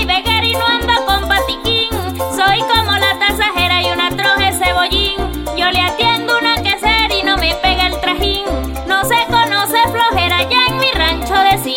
Criollita 0.00 0.02
y 0.02 0.06
veguera 0.06 0.46
y 0.46 0.52
no 0.52 0.66
ando 0.66 1.06
con 1.06 1.28
patiquín, 1.28 1.90
soy 2.36 2.60
como 2.60 2.92
la 2.92 3.18
tasajera 3.18 3.82
y 3.82 3.90
una 3.92 4.10
troje 4.10 4.52
cebollín, 4.52 5.16
yo 5.56 5.70
le 5.70 5.80
atiendo 5.80 6.38
una 6.38 6.56
quesera 6.56 7.14
y 7.14 7.22
no 7.22 7.36
me 7.36 7.54
pega 7.56 7.86
el 7.86 8.00
trajín, 8.00 8.44
no 8.86 9.04
se 9.04 9.26
conoce 9.26 9.78
flojera 9.90 10.42
ya 10.48 10.66
en 10.68 10.78
mi 10.78 10.90
rancho 10.92 11.34
de 11.34 11.58
sí. 11.58 11.76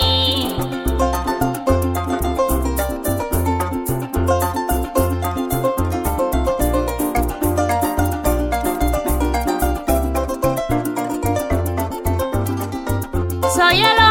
Soy 13.56 13.84
el 13.84 14.03